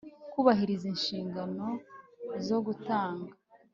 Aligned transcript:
Kubahiriza 0.31 0.85
inshingano 0.93 1.67
zo 2.47 2.57
gutanga 2.65 3.31